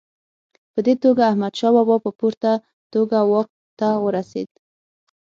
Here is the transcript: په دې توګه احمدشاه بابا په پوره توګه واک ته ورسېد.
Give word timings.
په 0.73 0.79
دې 0.85 0.93
توګه 1.03 1.21
احمدشاه 1.31 1.73
بابا 1.75 1.95
په 2.05 2.11
پوره 2.19 2.53
توګه 2.93 3.17
واک 3.31 3.49
ته 3.79 3.89
ورسېد. 4.03 4.49